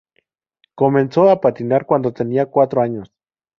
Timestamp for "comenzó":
0.73-1.29